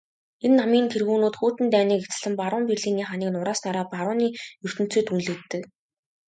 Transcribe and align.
Энэ 0.45 0.55
намын 0.59 0.85
тэргүүнүүд 0.91 1.35
хүйтэн 1.37 1.67
дайныг 1.73 1.99
эцэслэн 2.05 2.35
баруун 2.39 2.65
Берлиний 2.69 3.07
ханыг 3.09 3.29
нурааснаараа 3.33 3.85
барууны 3.93 4.27
ертөнцөд 4.65 5.05
үнэлэгддэг. 5.13 5.61